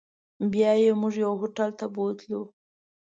[0.51, 2.41] بیا یې موږ یو هوټل ته بوتلو.